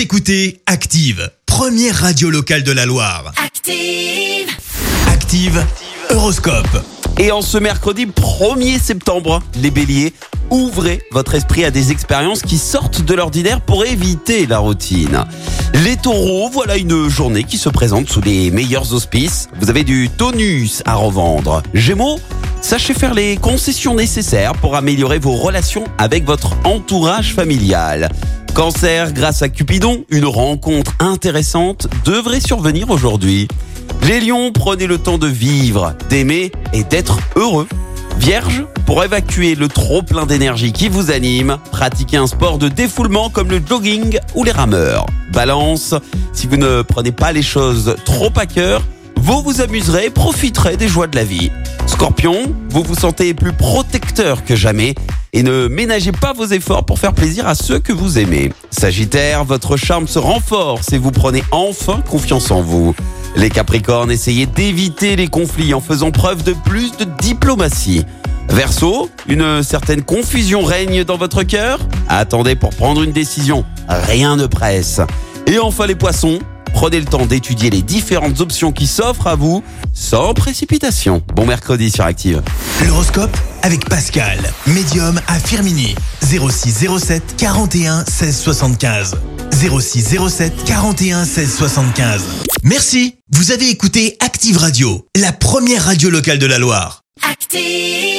[0.00, 3.34] Vous écoutez Active, première radio locale de la Loire.
[3.36, 4.48] Active.
[5.06, 5.62] Active,
[6.08, 6.82] Horoscope.
[7.18, 10.14] Et en ce mercredi 1er septembre, les béliers,
[10.48, 15.22] ouvrez votre esprit à des expériences qui sortent de l'ordinaire pour éviter la routine.
[15.74, 19.50] Les taureaux, voilà une journée qui se présente sous les meilleurs auspices.
[19.60, 21.62] Vous avez du tonus à revendre.
[21.74, 22.18] Gémeaux,
[22.62, 28.08] sachez faire les concessions nécessaires pour améliorer vos relations avec votre entourage familial.
[28.54, 33.48] Cancer, grâce à Cupidon, une rencontre intéressante devrait survenir aujourd'hui.
[34.02, 37.68] Les lions, prenez le temps de vivre, d'aimer et d'être heureux.
[38.18, 43.30] Vierge, pour évacuer le trop plein d'énergie qui vous anime, pratiquez un sport de défoulement
[43.30, 45.06] comme le jogging ou les rameurs.
[45.32, 45.94] Balance,
[46.32, 48.82] si vous ne prenez pas les choses trop à cœur,
[49.16, 51.50] vous vous amuserez et profiterez des joies de la vie.
[51.86, 54.94] Scorpion, vous vous sentez plus protecteur que jamais
[55.32, 58.52] et ne ménagez pas vos efforts pour faire plaisir à ceux que vous aimez.
[58.70, 62.94] Sagittaire, votre charme se renforce et vous prenez enfin confiance en vous.
[63.36, 68.04] Les Capricornes, essayez d'éviter les conflits en faisant preuve de plus de diplomatie.
[68.48, 74.46] Verseau, une certaine confusion règne dans votre cœur Attendez pour prendre une décision, rien ne
[74.46, 75.00] presse.
[75.46, 76.40] Et enfin les poissons,
[76.72, 81.22] prenez le temps d'étudier les différentes options qui s'offrent à vous sans précipitation.
[81.34, 82.42] Bon mercredi sur Active.
[82.86, 85.94] L'horoscope avec Pascal, médium à Firmini.
[86.22, 89.16] 06 07 41 16 75.
[89.52, 92.22] 06 07 41 16 75.
[92.62, 93.16] Merci.
[93.32, 97.02] Vous avez écouté Active Radio, la première radio locale de la Loire.
[97.30, 98.09] Active.